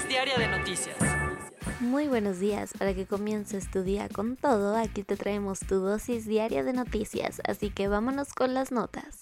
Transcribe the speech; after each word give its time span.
Dosis 0.00 0.08
diaria 0.08 0.38
de 0.38 0.48
noticias. 0.48 0.96
Muy 1.78 2.08
buenos 2.08 2.38
días, 2.38 2.72
para 2.78 2.94
que 2.94 3.04
comiences 3.04 3.70
tu 3.70 3.82
día 3.82 4.08
con 4.08 4.36
todo, 4.36 4.74
aquí 4.74 5.02
te 5.02 5.14
traemos 5.14 5.60
tu 5.60 5.74
dosis 5.74 6.24
diaria 6.24 6.64
de 6.64 6.72
noticias, 6.72 7.42
así 7.46 7.68
que 7.68 7.86
vámonos 7.86 8.32
con 8.32 8.54
las 8.54 8.72
notas. 8.72 9.20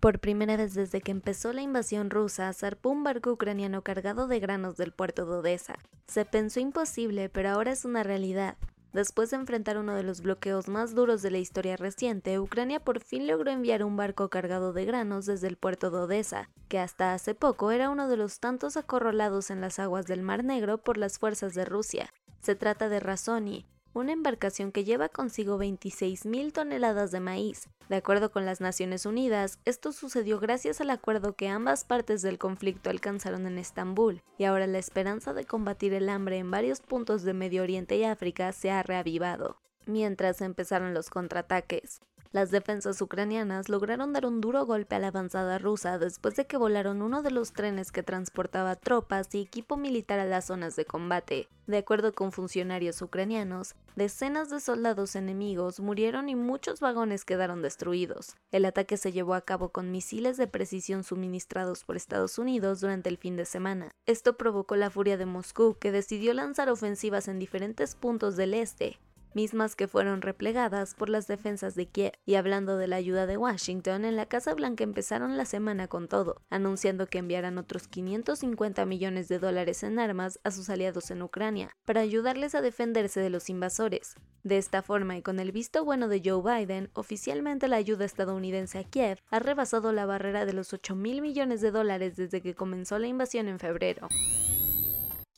Por 0.00 0.18
primera 0.18 0.56
vez 0.56 0.74
desde 0.74 1.00
que 1.00 1.12
empezó 1.12 1.52
la 1.52 1.62
invasión 1.62 2.10
rusa, 2.10 2.52
zarpó 2.52 2.90
un 2.90 3.04
barco 3.04 3.30
ucraniano 3.30 3.82
cargado 3.82 4.26
de 4.26 4.40
granos 4.40 4.76
del 4.76 4.92
puerto 4.92 5.26
de 5.26 5.36
Odessa. 5.36 5.76
Se 6.08 6.24
pensó 6.24 6.58
imposible, 6.58 7.28
pero 7.28 7.50
ahora 7.50 7.70
es 7.70 7.84
una 7.84 8.02
realidad. 8.02 8.56
Después 8.92 9.30
de 9.30 9.36
enfrentar 9.36 9.78
uno 9.78 9.94
de 9.94 10.02
los 10.02 10.20
bloqueos 10.20 10.68
más 10.68 10.94
duros 10.94 11.22
de 11.22 11.30
la 11.30 11.38
historia 11.38 11.78
reciente, 11.78 12.38
Ucrania 12.38 12.78
por 12.78 13.00
fin 13.00 13.26
logró 13.26 13.50
enviar 13.50 13.84
un 13.84 13.96
barco 13.96 14.28
cargado 14.28 14.74
de 14.74 14.84
granos 14.84 15.24
desde 15.24 15.48
el 15.48 15.56
puerto 15.56 15.90
de 15.90 15.98
Odessa, 16.00 16.50
que 16.68 16.78
hasta 16.78 17.14
hace 17.14 17.34
poco 17.34 17.70
era 17.70 17.88
uno 17.88 18.06
de 18.08 18.18
los 18.18 18.38
tantos 18.38 18.76
acorralados 18.76 19.50
en 19.50 19.62
las 19.62 19.78
aguas 19.78 20.06
del 20.06 20.20
Mar 20.20 20.44
Negro 20.44 20.76
por 20.76 20.98
las 20.98 21.18
fuerzas 21.18 21.54
de 21.54 21.64
Rusia. 21.64 22.12
Se 22.42 22.54
trata 22.54 22.90
de 22.90 23.00
Razoni, 23.00 23.64
una 23.94 24.12
embarcación 24.12 24.72
que 24.72 24.84
lleva 24.84 25.08
consigo 25.08 25.58
26.000 25.58 26.52
toneladas 26.52 27.10
de 27.10 27.20
maíz. 27.20 27.68
De 27.88 27.96
acuerdo 27.96 28.30
con 28.30 28.46
las 28.46 28.60
Naciones 28.60 29.04
Unidas, 29.04 29.58
esto 29.64 29.92
sucedió 29.92 30.40
gracias 30.40 30.80
al 30.80 30.90
acuerdo 30.90 31.34
que 31.34 31.48
ambas 31.48 31.84
partes 31.84 32.22
del 32.22 32.38
conflicto 32.38 32.90
alcanzaron 32.90 33.46
en 33.46 33.58
Estambul, 33.58 34.22
y 34.38 34.44
ahora 34.44 34.66
la 34.66 34.78
esperanza 34.78 35.34
de 35.34 35.44
combatir 35.44 35.92
el 35.92 36.08
hambre 36.08 36.38
en 36.38 36.50
varios 36.50 36.80
puntos 36.80 37.22
de 37.22 37.34
Medio 37.34 37.62
Oriente 37.62 37.96
y 37.96 38.04
África 38.04 38.52
se 38.52 38.70
ha 38.70 38.82
reavivado. 38.82 39.58
Mientras 39.84 40.40
empezaron 40.40 40.94
los 40.94 41.10
contraataques, 41.10 42.00
las 42.32 42.50
defensas 42.50 43.00
ucranianas 43.02 43.68
lograron 43.68 44.14
dar 44.14 44.24
un 44.24 44.40
duro 44.40 44.64
golpe 44.64 44.94
a 44.94 44.98
la 44.98 45.08
avanzada 45.08 45.58
rusa 45.58 45.98
después 45.98 46.34
de 46.34 46.46
que 46.46 46.56
volaron 46.56 47.02
uno 47.02 47.22
de 47.22 47.30
los 47.30 47.52
trenes 47.52 47.92
que 47.92 48.02
transportaba 48.02 48.74
tropas 48.74 49.34
y 49.34 49.42
equipo 49.42 49.76
militar 49.76 50.18
a 50.18 50.24
las 50.24 50.46
zonas 50.46 50.74
de 50.74 50.86
combate. 50.86 51.48
De 51.66 51.76
acuerdo 51.76 52.14
con 52.14 52.32
funcionarios 52.32 53.02
ucranianos, 53.02 53.74
decenas 53.96 54.48
de 54.48 54.60
soldados 54.60 55.14
enemigos 55.14 55.78
murieron 55.78 56.30
y 56.30 56.34
muchos 56.34 56.80
vagones 56.80 57.24
quedaron 57.24 57.60
destruidos. 57.60 58.34
El 58.50 58.64
ataque 58.64 58.96
se 58.96 59.12
llevó 59.12 59.34
a 59.34 59.42
cabo 59.42 59.68
con 59.68 59.92
misiles 59.92 60.38
de 60.38 60.48
precisión 60.48 61.04
suministrados 61.04 61.84
por 61.84 61.96
Estados 61.96 62.38
Unidos 62.38 62.80
durante 62.80 63.10
el 63.10 63.18
fin 63.18 63.36
de 63.36 63.44
semana. 63.44 63.90
Esto 64.06 64.38
provocó 64.38 64.74
la 64.74 64.90
furia 64.90 65.18
de 65.18 65.26
Moscú, 65.26 65.76
que 65.78 65.92
decidió 65.92 66.32
lanzar 66.32 66.70
ofensivas 66.70 67.28
en 67.28 67.38
diferentes 67.38 67.94
puntos 67.94 68.36
del 68.36 68.54
este, 68.54 68.98
mismas 69.34 69.76
que 69.76 69.88
fueron 69.88 70.22
replegadas 70.22 70.94
por 70.94 71.08
las 71.08 71.26
defensas 71.26 71.74
de 71.74 71.86
Kiev. 71.86 72.12
Y 72.24 72.34
hablando 72.34 72.76
de 72.76 72.86
la 72.86 72.96
ayuda 72.96 73.26
de 73.26 73.36
Washington, 73.36 74.04
en 74.04 74.16
la 74.16 74.26
Casa 74.26 74.54
Blanca 74.54 74.84
empezaron 74.84 75.36
la 75.36 75.44
semana 75.44 75.88
con 75.88 76.08
todo, 76.08 76.42
anunciando 76.50 77.06
que 77.06 77.18
enviarán 77.18 77.58
otros 77.58 77.88
550 77.88 78.84
millones 78.86 79.28
de 79.28 79.38
dólares 79.38 79.82
en 79.82 79.98
armas 79.98 80.40
a 80.44 80.50
sus 80.50 80.70
aliados 80.70 81.10
en 81.10 81.22
Ucrania, 81.22 81.76
para 81.84 82.00
ayudarles 82.00 82.54
a 82.54 82.60
defenderse 82.62 83.20
de 83.20 83.30
los 83.30 83.50
invasores. 83.50 84.14
De 84.44 84.58
esta 84.58 84.82
forma 84.82 85.16
y 85.16 85.22
con 85.22 85.38
el 85.38 85.52
visto 85.52 85.84
bueno 85.84 86.08
de 86.08 86.20
Joe 86.24 86.42
Biden, 86.42 86.90
oficialmente 86.94 87.68
la 87.68 87.76
ayuda 87.76 88.04
estadounidense 88.04 88.78
a 88.78 88.84
Kiev 88.84 89.18
ha 89.30 89.38
rebasado 89.38 89.92
la 89.92 90.06
barrera 90.06 90.44
de 90.44 90.52
los 90.52 90.72
8 90.72 90.96
mil 90.96 91.22
millones 91.22 91.60
de 91.60 91.70
dólares 91.70 92.16
desde 92.16 92.40
que 92.40 92.54
comenzó 92.54 92.98
la 92.98 93.06
invasión 93.06 93.48
en 93.48 93.58
febrero. 93.58 94.08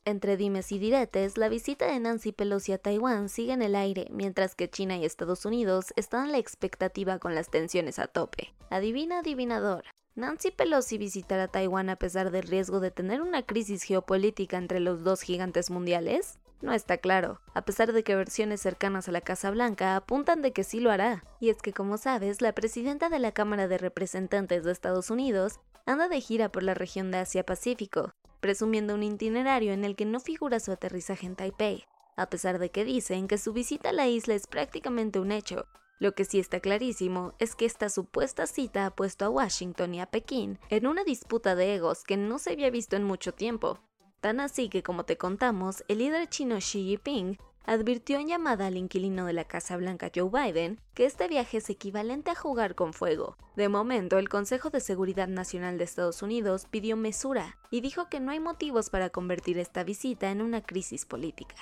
Entre 0.07 0.37
dimes 0.37 0.71
y 0.71 0.79
diretes, 0.79 1.39
la 1.39 1.49
visita 1.49 1.87
de 1.87 1.99
Nancy 1.99 2.33
Pelosi 2.33 2.73
a 2.73 2.79
Taiwán 2.79 3.31
sigue 3.31 3.55
en 3.55 3.63
el 3.63 3.75
aire, 3.75 4.07
mientras 4.11 4.55
que 4.55 4.69
China 4.69 4.99
y 4.99 5.07
Estados 5.07 5.47
Unidos 5.47 5.95
están 5.97 6.29
a 6.29 6.33
la 6.33 6.37
expectativa 6.37 7.19
con 7.19 7.35
las 7.35 7.49
tensiones 7.49 7.99
a 7.99 8.07
tope. 8.07 8.53
Adivina, 8.69 9.21
adivinador. 9.21 9.85
Nancy 10.15 10.51
Pelosi 10.51 10.99
visitará 10.99 11.49
Taiwán 11.49 11.89
a 11.89 11.97
pesar 11.97 12.31
del 12.31 12.47
riesgo 12.47 12.81
de 12.81 12.91
tener 12.91 13.23
una 13.23 13.45
crisis 13.45 13.83
geopolítica 13.83 14.59
entre 14.59 14.79
los 14.79 15.05
dos 15.05 15.23
gigantes 15.23 15.71
mundiales? 15.71 16.39
No 16.61 16.75
está 16.75 16.99
claro, 16.99 17.41
a 17.55 17.63
pesar 17.63 17.95
de 17.95 18.05
que 18.05 18.15
versiones 18.15 18.61
cercanas 18.61 19.09
a 19.09 19.13
la 19.13 19.23
Casa 19.23 19.51
Blanca 19.51 19.97
apuntan 19.97 20.43
de 20.43 20.53
que 20.53 20.65
sí 20.65 20.81
lo 20.81 20.91
hará. 20.91 21.25
Y 21.41 21.49
es 21.49 21.63
que, 21.63 21.73
como 21.73 21.97
sabes, 21.97 22.43
la 22.43 22.53
presidenta 22.53 23.09
de 23.09 23.21
la 23.21 23.33
Cámara 23.33 23.69
de 23.69 23.79
Representantes 23.79 24.65
de 24.65 24.73
Estados 24.73 25.11
Unidos 25.11 25.61
anda 25.87 26.09
de 26.09 26.21
gira 26.21 26.51
por 26.51 26.63
la 26.63 26.75
región 26.75 27.11
de 27.11 27.19
Asia-Pacífico, 27.19 28.13
presumiendo 28.45 28.95
un 28.95 29.03
itinerario 29.03 29.73
en 29.73 29.87
el 29.87 29.97
que 29.97 30.05
no 30.05 30.21
figura 30.21 30.61
su 30.61 30.71
aterrizaje 30.71 31.25
en 31.25 31.35
Taipei, 31.35 31.87
a 32.15 32.29
pesar 32.29 32.59
de 32.59 32.71
que 32.71 32.85
dicen 32.85 33.27
que 33.27 33.39
su 33.39 33.55
visita 33.55 33.89
a 33.89 33.93
la 33.95 34.07
isla 34.07 34.35
es 34.35 34.47
prácticamente 34.47 35.19
un 35.19 35.33
hecho. 35.33 35.65
Lo 35.99 36.15
que 36.15 36.27
sí 36.27 36.41
está 36.41 36.61
clarísimo 36.61 37.33
es 37.39 37.55
que 37.55 37.65
esta 37.65 37.89
supuesta 37.89 38.47
cita 38.47 38.85
ha 38.85 38.95
puesto 38.95 39.25
a 39.25 39.31
Washington 39.31 39.95
y 39.95 40.03
a 40.03 40.11
Pekín 40.11 40.59
en 40.69 40.87
una 40.87 41.05
disputa 41.05 41.55
de 41.55 41.77
egos 41.77 42.05
que 42.05 42.19
no 42.19 42.39
se 42.39 42.53
había 42.53 42.69
visto 42.69 42.97
en 42.97 43.05
mucho 43.05 43.33
tiempo. 43.33 43.81
Tan 44.21 44.41
así 44.41 44.69
que, 44.69 44.83
como 44.83 45.07
te 45.07 45.17
contamos, 45.17 45.83
el 45.89 46.01
líder 46.01 46.29
chino 46.29 46.59
Xi 46.59 46.85
Jinping 46.85 47.39
advirtió 47.65 48.19
en 48.19 48.29
llamada 48.29 48.67
al 48.67 48.77
inquilino 48.77 49.27
de 49.27 49.33
la 49.33 49.45
Casa 49.45 49.77
Blanca 49.77 50.11
Joe 50.15 50.31
Biden 50.31 50.81
que 50.95 51.07
este 51.07 51.29
viaje 51.29 51.59
es 51.59 51.71
equivalente 51.71 52.31
a 52.31 52.35
jugar 52.35 52.75
con 52.75 52.93
fuego. 52.93 53.37
De 53.57 53.69
momento, 53.69 54.19
el 54.19 54.29
Consejo 54.29 54.71
de 54.71 54.81
Seguridad 54.81 55.29
Nacional 55.29 55.79
de 55.79 55.85
Estados 55.85 56.23
Unidos 56.23 56.67
pidió 56.71 56.97
mesura 56.97 57.59
y 57.71 57.81
dijo 57.81 58.09
que 58.09 58.21
no 58.21 58.31
hay 58.31 58.41
motivos 58.41 58.91
para 58.91 59.11
convertir 59.11 59.59
esta 59.59 59.85
visita 59.85 60.31
en 60.31 60.43
una 60.43 60.63
crisis 60.63 61.07
política. 61.07 61.57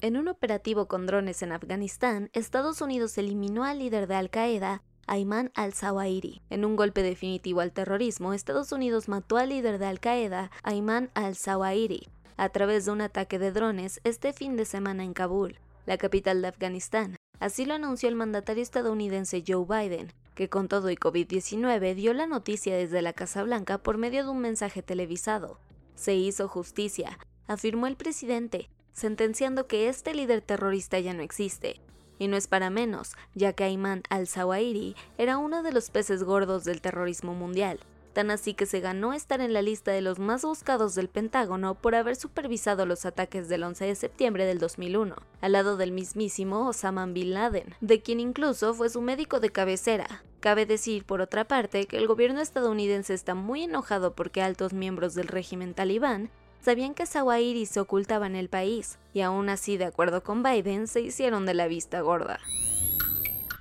En 0.00 0.16
un 0.16 0.28
operativo 0.28 0.86
con 0.86 1.06
drones 1.06 1.42
en 1.42 1.50
Afganistán, 1.50 2.30
Estados 2.32 2.80
Unidos 2.80 3.18
eliminó 3.18 3.64
al 3.64 3.80
líder 3.80 4.06
de 4.06 4.14
Al-Qaeda, 4.14 4.82
Ayman 5.08 5.50
al-Zawahiri. 5.54 6.42
En 6.50 6.64
un 6.64 6.76
golpe 6.76 7.02
definitivo 7.02 7.60
al 7.60 7.72
terrorismo, 7.72 8.32
Estados 8.32 8.70
Unidos 8.70 9.08
mató 9.08 9.38
al 9.38 9.48
líder 9.48 9.78
de 9.78 9.86
Al-Qaeda, 9.86 10.52
Ayman 10.62 11.10
al-Zawahiri, 11.14 12.08
a 12.38 12.48
través 12.48 12.86
de 12.86 12.92
un 12.92 13.02
ataque 13.02 13.38
de 13.38 13.52
drones 13.52 14.00
este 14.04 14.32
fin 14.32 14.56
de 14.56 14.64
semana 14.64 15.04
en 15.04 15.12
Kabul, 15.12 15.58
la 15.86 15.98
capital 15.98 16.40
de 16.40 16.48
Afganistán. 16.48 17.16
Así 17.40 17.66
lo 17.66 17.74
anunció 17.74 18.08
el 18.08 18.14
mandatario 18.14 18.62
estadounidense 18.62 19.44
Joe 19.46 19.66
Biden, 19.66 20.12
que 20.34 20.48
con 20.48 20.68
todo 20.68 20.88
y 20.88 20.96
COVID-19 20.96 21.94
dio 21.94 22.14
la 22.14 22.26
noticia 22.26 22.76
desde 22.76 23.02
la 23.02 23.12
Casa 23.12 23.42
Blanca 23.42 23.78
por 23.78 23.98
medio 23.98 24.22
de 24.22 24.30
un 24.30 24.38
mensaje 24.38 24.82
televisado. 24.82 25.58
Se 25.96 26.14
hizo 26.14 26.48
justicia, 26.48 27.18
afirmó 27.48 27.88
el 27.88 27.96
presidente, 27.96 28.70
sentenciando 28.92 29.66
que 29.66 29.88
este 29.88 30.14
líder 30.14 30.40
terrorista 30.40 31.00
ya 31.00 31.14
no 31.14 31.22
existe. 31.22 31.80
Y 32.20 32.28
no 32.28 32.36
es 32.36 32.46
para 32.46 32.70
menos, 32.70 33.16
ya 33.34 33.52
que 33.52 33.64
Ayman 33.64 34.02
al-Zawahiri 34.10 34.94
era 35.18 35.38
uno 35.38 35.64
de 35.64 35.72
los 35.72 35.90
peces 35.90 36.22
gordos 36.22 36.64
del 36.64 36.80
terrorismo 36.80 37.34
mundial, 37.34 37.80
tan 38.12 38.30
así 38.30 38.54
que 38.54 38.66
se 38.66 38.80
ganó 38.80 39.12
estar 39.12 39.40
en 39.40 39.52
la 39.52 39.62
lista 39.62 39.92
de 39.92 40.00
los 40.00 40.18
más 40.18 40.42
buscados 40.42 40.94
del 40.94 41.08
Pentágono 41.08 41.74
por 41.74 41.94
haber 41.94 42.16
supervisado 42.16 42.86
los 42.86 43.06
ataques 43.06 43.48
del 43.48 43.62
11 43.62 43.86
de 43.86 43.94
septiembre 43.94 44.44
del 44.44 44.58
2001, 44.58 45.16
al 45.40 45.52
lado 45.52 45.76
del 45.76 45.92
mismísimo 45.92 46.66
Osama 46.68 47.06
Bin 47.06 47.34
Laden, 47.34 47.74
de 47.80 48.02
quien 48.02 48.20
incluso 48.20 48.74
fue 48.74 48.90
su 48.90 49.00
médico 49.00 49.40
de 49.40 49.50
cabecera. 49.50 50.24
Cabe 50.40 50.66
decir, 50.66 51.04
por 51.04 51.20
otra 51.20 51.44
parte, 51.44 51.86
que 51.86 51.96
el 51.96 52.06
gobierno 52.06 52.40
estadounidense 52.40 53.14
está 53.14 53.34
muy 53.34 53.64
enojado 53.64 54.14
porque 54.14 54.42
altos 54.42 54.72
miembros 54.72 55.14
del 55.14 55.28
régimen 55.28 55.74
talibán 55.74 56.30
sabían 56.60 56.94
que 56.94 57.06
Zawahiri 57.06 57.66
se 57.66 57.80
ocultaba 57.80 58.26
en 58.26 58.36
el 58.36 58.48
país, 58.48 58.98
y 59.12 59.22
aún 59.22 59.48
así, 59.48 59.76
de 59.76 59.86
acuerdo 59.86 60.22
con 60.22 60.42
Biden, 60.42 60.86
se 60.86 61.00
hicieron 61.00 61.46
de 61.46 61.54
la 61.54 61.66
vista 61.66 62.00
gorda. 62.00 62.38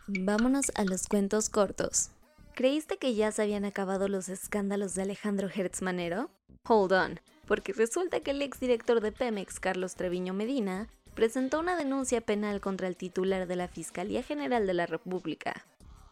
Vámonos 0.07 0.71
a 0.75 0.83
los 0.83 1.07
cuentos 1.07 1.49
cortos. 1.49 2.11
¿Creíste 2.57 2.97
que 2.97 3.13
ya 3.13 3.31
se 3.31 3.43
habían 3.43 3.65
acabado 3.65 4.07
los 4.07 4.29
escándalos 4.29 4.95
de 4.95 5.03
Alejandro 5.03 5.47
Hertzmanero? 5.47 6.31
Hold 6.67 6.91
on, 6.91 7.19
porque 7.45 7.71
resulta 7.71 8.21
que 8.21 8.31
el 8.31 8.41
exdirector 8.41 8.99
de 8.99 9.11
Pemex, 9.11 9.59
Carlos 9.59 9.93
Treviño 9.93 10.33
Medina, 10.33 10.87
presentó 11.13 11.59
una 11.59 11.75
denuncia 11.75 12.19
penal 12.19 12.59
contra 12.59 12.87
el 12.87 12.97
titular 12.97 13.45
de 13.45 13.55
la 13.55 13.67
Fiscalía 13.67 14.23
General 14.23 14.65
de 14.65 14.73
la 14.73 14.87
República. 14.87 15.67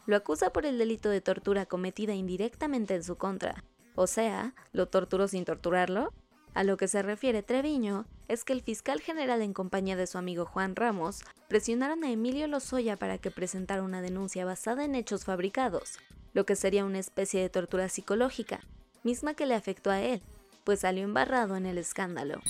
Lo 0.05 0.15
acusa 0.15 0.53
por 0.53 0.67
el 0.67 0.77
delito 0.77 1.09
de 1.09 1.19
tortura 1.19 1.65
cometida 1.65 2.13
indirectamente 2.13 2.93
en 2.93 3.03
su 3.03 3.15
contra, 3.15 3.63
o 3.95 4.05
sea, 4.05 4.53
lo 4.71 4.87
torturó 4.87 5.27
sin 5.27 5.45
torturarlo. 5.45 6.13
A 6.53 6.63
lo 6.63 6.77
que 6.77 6.87
se 6.87 7.01
refiere 7.01 7.41
Treviño 7.41 8.05
es 8.27 8.43
que 8.43 8.53
el 8.53 8.61
fiscal 8.61 9.01
general 9.01 9.41
en 9.41 9.53
compañía 9.53 9.95
de 9.95 10.05
su 10.05 10.19
amigo 10.19 10.45
Juan 10.45 10.75
Ramos 10.75 11.21
presionaron 11.47 12.03
a 12.03 12.11
Emilio 12.11 12.47
Lozoya 12.47 12.97
para 12.97 13.17
que 13.17 13.31
presentara 13.31 13.81
una 13.81 14.03
denuncia 14.03 14.45
basada 14.45 14.85
en 14.85 14.93
hechos 14.93 15.25
fabricados, 15.25 15.97
lo 16.35 16.45
que 16.45 16.57
sería 16.57 16.85
una 16.85 16.99
especie 16.99 17.41
de 17.41 17.49
tortura 17.49 17.89
psicológica, 17.89 18.59
misma 19.03 19.33
que 19.33 19.45
le 19.45 19.55
afectó 19.55 19.89
a 19.89 20.01
él, 20.01 20.21
pues 20.65 20.81
salió 20.81 21.05
embarrado 21.05 21.55
en 21.55 21.65
el 21.65 21.77
escándalo. 21.77 22.41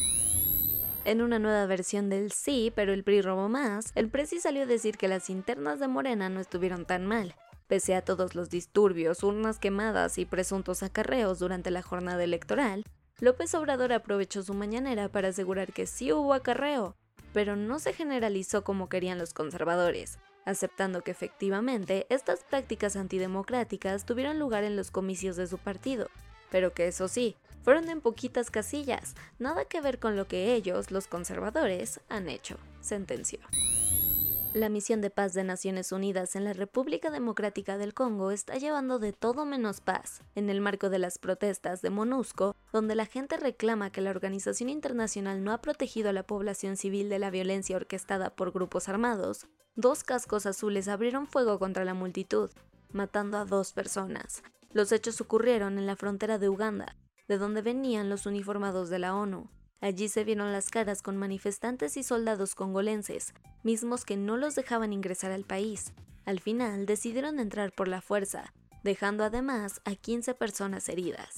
En 1.05 1.21
una 1.21 1.37
nueva 1.37 1.67
versión 1.67 2.09
del 2.09 2.31
sí, 2.31 2.73
pero 2.75 2.93
el 2.93 3.03
PRI 3.03 3.21
robó 3.21 3.47
más, 3.47 3.91
el 3.93 4.09
presi 4.09 4.39
salió 4.39 4.63
a 4.63 4.65
decir 4.65 4.97
que 4.97 5.07
las 5.07 5.29
internas 5.29 5.79
de 5.79 5.87
Morena 5.87 6.29
no 6.29 6.39
estuvieron 6.39 6.85
tan 6.85 7.05
mal, 7.05 7.35
pese 7.67 7.93
a 7.93 8.01
todos 8.01 8.33
los 8.33 8.49
disturbios, 8.49 9.21
urnas 9.21 9.59
quemadas 9.59 10.17
y 10.17 10.25
presuntos 10.25 10.81
acarreos 10.81 11.37
durante 11.37 11.69
la 11.69 11.83
jornada 11.83 12.23
electoral. 12.23 12.85
López 13.19 13.53
Obrador 13.53 13.93
aprovechó 13.93 14.41
su 14.41 14.55
mañanera 14.55 15.09
para 15.09 15.27
asegurar 15.27 15.71
que 15.73 15.85
sí 15.85 16.11
hubo 16.11 16.33
acarreo, 16.33 16.95
pero 17.33 17.55
no 17.55 17.77
se 17.77 17.93
generalizó 17.93 18.63
como 18.63 18.89
querían 18.89 19.19
los 19.19 19.35
conservadores, 19.35 20.17
aceptando 20.45 21.01
que 21.01 21.11
efectivamente 21.11 22.05
estas 22.09 22.43
prácticas 22.43 22.95
antidemocráticas 22.95 24.05
tuvieron 24.05 24.39
lugar 24.39 24.63
en 24.63 24.75
los 24.75 24.91
comicios 24.91 25.35
de 25.35 25.47
su 25.47 25.57
partido, 25.57 26.09
pero 26.49 26.73
que 26.73 26.87
eso 26.87 27.07
sí, 27.07 27.35
fueron 27.63 27.89
en 27.89 27.99
poquitas 27.99 28.51
casillas, 28.51 29.15
nada 29.39 29.65
que 29.65 29.81
ver 29.81 29.99
con 29.99 30.15
lo 30.15 30.27
que 30.27 30.53
ellos, 30.53 30.91
los 30.91 31.07
conservadores, 31.07 31.99
han 32.09 32.29
hecho, 32.29 32.57
sentenció. 32.79 33.39
La 34.55 34.69
misión 34.69 35.01
de 35.01 35.09
paz 35.09 35.33
de 35.33 35.43
Naciones 35.43 35.91
Unidas 35.91 36.37
en 36.37 36.45
la 36.45 36.53
República 36.53 37.11
Democrática 37.11 37.77
del 37.77 37.93
Congo 37.93 38.31
está 38.31 38.55
llevando 38.55 38.99
de 38.99 39.11
todo 39.11 39.45
menos 39.45 39.81
paz, 39.81 40.21
en 40.33 40.49
el 40.49 40.61
marco 40.61 40.89
de 40.89 40.97
las 40.97 41.17
protestas 41.17 41.81
de 41.81 41.89
MONUSCO, 41.89 42.55
donde 42.71 42.95
la 42.95 43.05
gente 43.05 43.35
reclama 43.35 43.89
que 43.89 43.99
la 43.99 44.11
organización 44.11 44.69
internacional 44.69 45.43
no 45.43 45.51
ha 45.51 45.61
protegido 45.61 46.07
a 46.07 46.13
la 46.13 46.25
población 46.25 46.77
civil 46.77 47.09
de 47.09 47.19
la 47.19 47.31
violencia 47.31 47.75
orquestada 47.75 48.29
por 48.29 48.53
grupos 48.53 48.87
armados, 48.87 49.45
dos 49.75 50.05
cascos 50.05 50.45
azules 50.45 50.87
abrieron 50.87 51.27
fuego 51.27 51.59
contra 51.59 51.83
la 51.83 51.93
multitud, 51.93 52.49
matando 52.93 53.37
a 53.37 53.43
dos 53.43 53.73
personas. 53.73 54.41
Los 54.71 54.93
hechos 54.93 55.19
ocurrieron 55.19 55.77
en 55.77 55.85
la 55.85 55.97
frontera 55.97 56.39
de 56.39 56.47
Uganda, 56.47 56.95
de 57.27 57.37
donde 57.37 57.61
venían 57.61 58.09
los 58.09 58.25
uniformados 58.25 58.89
de 58.89 58.99
la 58.99 59.17
ONU. 59.17 59.49
Allí 59.81 60.09
se 60.09 60.23
vieron 60.23 60.51
las 60.51 60.69
caras 60.69 61.01
con 61.01 61.17
manifestantes 61.17 61.97
y 61.97 62.03
soldados 62.03 62.55
congolenses, 62.55 63.33
mismos 63.63 64.05
que 64.05 64.17
no 64.17 64.37
los 64.37 64.55
dejaban 64.55 64.93
ingresar 64.93 65.31
al 65.31 65.43
país. 65.43 65.93
Al 66.25 66.39
final 66.39 66.85
decidieron 66.85 67.39
entrar 67.39 67.71
por 67.71 67.87
la 67.87 68.01
fuerza, 68.01 68.53
dejando 68.83 69.23
además 69.23 69.81
a 69.85 69.95
15 69.95 70.33
personas 70.33 70.89
heridas. 70.89 71.35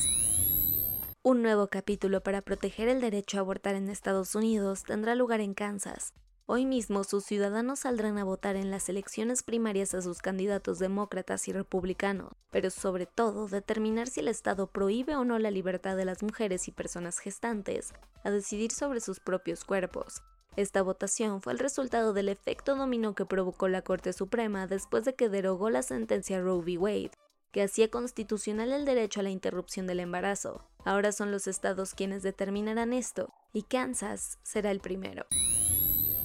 Un 1.24 1.42
nuevo 1.42 1.68
capítulo 1.68 2.22
para 2.22 2.42
proteger 2.42 2.88
el 2.88 3.02
derecho 3.02 3.38
a 3.38 3.42
abortar 3.42 3.76
en 3.76 3.90
Estados 3.90 4.34
Unidos 4.34 4.84
tendrá 4.84 5.14
lugar 5.14 5.42
en 5.42 5.54
Kansas, 5.54 6.14
Hoy 6.50 6.66
mismo 6.66 7.04
sus 7.04 7.26
ciudadanos 7.26 7.80
saldrán 7.80 8.18
a 8.18 8.24
votar 8.24 8.56
en 8.56 8.72
las 8.72 8.88
elecciones 8.88 9.44
primarias 9.44 9.94
a 9.94 10.02
sus 10.02 10.20
candidatos 10.20 10.80
demócratas 10.80 11.46
y 11.50 11.52
republicanos, 11.52 12.32
pero 12.52 12.70
sobre 12.70 13.06
todo 13.06 13.50
determinar 13.50 14.08
si 14.08 14.22
el 14.22 14.30
Estado 14.30 14.68
prohíbe 14.68 15.18
o 15.18 15.26
no 15.26 15.40
la 15.40 15.52
libertad 15.52 15.98
de 15.98 16.06
las 16.06 16.24
mujeres 16.24 16.70
y 16.70 16.72
personas 16.72 17.20
gestantes 17.20 17.92
a 18.24 18.32
decidir 18.32 18.72
sobre 18.72 19.02
sus 19.02 19.20
propios 19.20 19.66
cuerpos. 19.66 20.24
Esta 20.56 20.82
votación 20.84 21.42
fue 21.42 21.52
el 21.52 21.60
resultado 21.60 22.14
del 22.14 22.30
efecto 22.30 22.78
dominó 22.78 23.14
que 23.14 23.26
provocó 23.26 23.68
la 23.68 23.82
Corte 23.82 24.14
Suprema 24.14 24.68
después 24.68 25.04
de 25.04 25.16
que 25.16 25.28
derogó 25.28 25.70
la 25.70 25.84
sentencia 25.84 26.40
Roe 26.40 26.60
v. 26.60 26.78
Wade, 26.78 27.12
que 27.52 27.62
hacía 27.62 27.92
constitucional 27.92 28.72
el 28.72 28.86
derecho 28.86 29.20
a 29.20 29.24
la 29.24 29.32
interrupción 29.32 29.86
del 29.86 30.00
embarazo. 30.00 30.64
Ahora 30.86 31.12
son 31.12 31.30
los 31.30 31.46
estados 31.46 31.94
quienes 31.94 32.24
determinarán 32.24 32.94
esto, 32.94 33.34
y 33.52 33.64
Kansas 33.64 34.40
será 34.44 34.72
el 34.72 34.80
primero. 34.80 35.26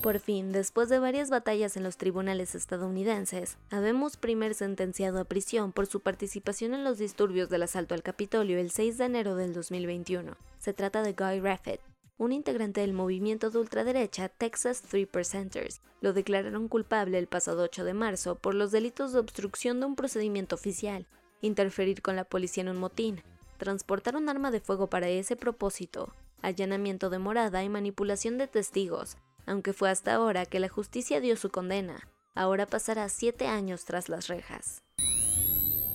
Por 0.03 0.19
fin, 0.19 0.51
después 0.51 0.89
de 0.89 0.99
varias 0.99 1.31
batallas 1.31 1.77
en 1.77 1.85
los 1.85 1.97
tribunales 1.97 2.57
estadounidenses, 2.57 3.57
habemos 3.71 4.17
primer 4.17 4.55
sentenciado 4.55 5.21
a 5.21 5.25
prisión 5.25 5.71
por 5.71 5.87
su 5.87 6.01
participación 6.01 6.75
en 6.75 6.83
los 6.83 6.99
disturbios 6.99 7.49
del 7.49 7.63
asalto 7.63 7.95
al 7.95 8.03
Capitolio 8.03 8.59
el 8.59 8.73
6 8.73 8.99
de 8.99 9.05
enero 9.05 9.37
del 9.37 9.55
2021. 9.55 10.37
Se 10.59 10.73
trata 10.73 11.03
de 11.03 11.13
Guy 11.13 11.39
Raffet, 11.39 11.81
un 12.19 12.33
integrante 12.33 12.81
del 12.81 12.93
movimiento 12.93 13.51
de 13.51 13.59
ultraderecha 13.59 14.29
Texas 14.29 14.83
Three 14.83 15.07
Percenters. 15.07 15.81
Lo 16.01 16.13
declararon 16.13 16.67
culpable 16.67 17.17
el 17.17 17.29
pasado 17.29 17.63
8 17.63 17.85
de 17.85 17.95
marzo 17.95 18.35
por 18.35 18.57
los 18.57 18.73
delitos 18.73 19.13
de 19.13 19.21
obstrucción 19.21 19.79
de 19.79 19.87
un 19.87 19.95
procedimiento 19.95 20.57
oficial, 20.57 21.07
interferir 21.43 22.03
con 22.03 22.17
la 22.17 22.25
policía 22.25 22.63
en 22.63 22.71
un 22.71 22.79
motín, 22.79 23.23
transportar 23.57 24.17
un 24.17 24.29
arma 24.29 24.51
de 24.51 24.59
fuego 24.59 24.89
para 24.89 25.09
ese 25.09 25.37
propósito, 25.37 26.13
allanamiento 26.41 27.09
de 27.09 27.21
morada 27.21 27.63
y 27.63 27.69
manipulación 27.69 28.37
de 28.37 28.49
testigos, 28.49 29.17
aunque 29.47 29.73
fue 29.73 29.91
hasta 29.91 30.15
ahora 30.15 30.47
que 30.47 30.61
la 30.61 30.69
justicia 30.69 31.21
dio 31.21 31.37
su 31.37 31.51
condena. 31.51 32.09
Ahora 32.35 32.67
pasará 32.67 33.09
siete 33.09 33.47
años 33.47 33.85
tras 33.85 34.09
las 34.09 34.29
rejas. 34.29 34.83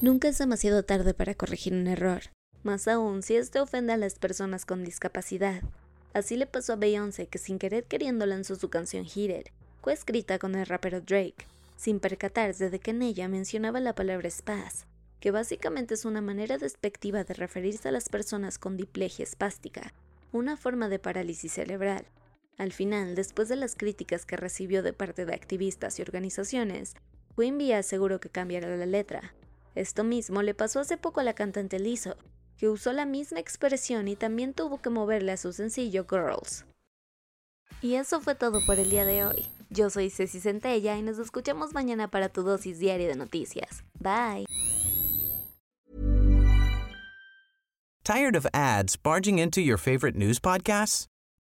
Nunca 0.02 0.28
es 0.28 0.38
demasiado 0.38 0.84
tarde 0.84 1.14
para 1.14 1.34
corregir 1.34 1.74
un 1.74 1.88
error, 1.88 2.22
más 2.64 2.88
aún 2.88 3.24
si 3.24 3.36
este 3.36 3.60
ofende 3.60 3.94
a 3.94 3.98
las 3.98 4.20
personas 4.20 4.66
con 4.66 4.84
discapacidad. 4.84 5.64
Así 6.14 6.38
le 6.38 6.46
pasó 6.46 6.74
a 6.74 6.76
Beyoncé 6.76 7.28
que 7.28 7.40
sin 7.40 7.58
querer 7.58 7.86
queriendo 7.86 8.26
lanzó 8.26 8.56
su 8.56 8.70
canción 8.70 9.06
Hit 9.06 9.50
coescrita 9.82 10.38
con 10.38 10.56
el 10.56 10.66
rapero 10.66 11.02
Drake, 11.02 11.48
sin 11.78 12.00
percatarse 12.00 12.70
de 12.70 12.80
que 12.80 12.92
en 12.92 13.02
ella 13.02 13.28
mencionaba 13.28 13.80
la 13.80 13.96
palabra 13.96 14.30
spaz, 14.30 14.86
que 15.20 15.32
básicamente 15.32 15.94
es 15.94 16.06
una 16.06 16.22
manera 16.22 16.58
despectiva 16.58 17.24
de 17.24 17.34
referirse 17.34 17.88
a 17.88 17.92
las 17.92 18.10
personas 18.10 18.60
con 18.60 18.78
diplegia 18.78 19.24
espástica, 19.24 19.94
una 20.32 20.58
forma 20.58 20.90
de 20.90 21.00
parálisis 21.00 21.54
cerebral. 21.54 22.06
Al 22.58 22.72
final, 22.74 23.14
después 23.14 23.50
de 23.50 23.56
las 23.56 23.76
críticas 23.76 24.26
que 24.26 24.36
recibió 24.36 24.82
de 24.82 24.92
parte 24.92 25.26
de 25.26 25.34
activistas 25.34 26.00
y 26.00 26.02
organizaciones, 26.02 26.96
Quimby 27.36 27.72
aseguró 27.72 28.20
que 28.20 28.30
cambiará 28.30 28.76
la 28.76 28.88
letra. 28.88 29.34
Esto 29.76 30.04
mismo 30.04 30.42
le 30.42 30.56
pasó 30.56 30.80
hace 30.80 30.98
poco 30.98 31.20
a 31.20 31.24
la 31.24 31.36
cantante 31.36 31.80
Lizzo, 31.80 32.18
que 32.58 32.68
usó 32.68 32.94
la 32.94 33.06
misma 33.06 33.40
expresión 33.40 34.08
y 34.08 34.16
también 34.16 34.56
tuvo 34.56 34.82
que 34.82 34.90
moverle 34.90 35.34
a 35.34 35.38
su 35.38 35.54
sencillo 35.54 36.08
Girls. 36.10 36.66
Y 37.82 37.94
eso 37.94 38.22
fue 38.22 38.34
todo 38.34 38.66
por 38.66 38.80
el 38.80 38.90
día 38.90 39.06
de 39.06 39.24
hoy. 39.24 39.46
Yo 39.70 39.92
soy 39.92 40.10
Ceci 40.10 40.40
Centella 40.40 40.98
y 40.98 41.04
nos 41.04 41.20
escuchamos 41.20 41.74
mañana 41.74 42.10
para 42.10 42.30
tu 42.30 42.42
dosis 42.42 42.80
diaria 42.80 43.08
de 43.08 43.16
noticias. 43.16 43.84
Bye. 44.00 44.46
Tired 48.04 48.36
of 48.36 48.48
ads 48.54 48.96
barging 48.96 49.38
into 49.38 49.62
your 49.62 49.78
favorite 49.78 50.18
news 50.18 50.40
podcasts? 50.40 51.08